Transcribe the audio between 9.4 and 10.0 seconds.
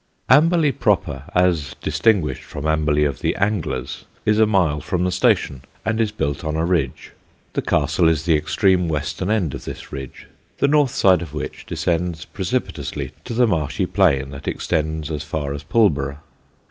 of this